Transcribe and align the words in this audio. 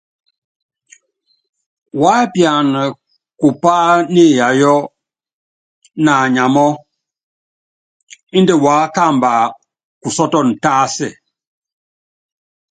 Wuápiana 2.01 2.81
kupá 3.39 3.73
niiyayɔ 4.13 4.75
naanyamɔ́ 6.03 6.69
índɛ 8.37 8.53
wuákamba 8.63 9.31
kusɔ́tɔn 10.01 10.47
tásɛ. 10.63 11.07